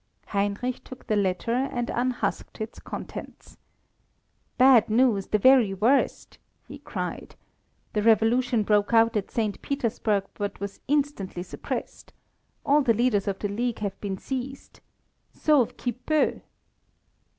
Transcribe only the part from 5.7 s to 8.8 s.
worst," he cried; "the Revolution